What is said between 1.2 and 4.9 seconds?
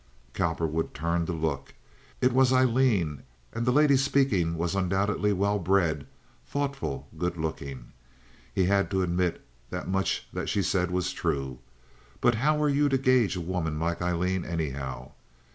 to look. It was Aileen, and the lady speaking was